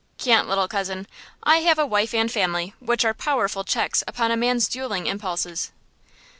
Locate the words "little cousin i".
0.49-1.57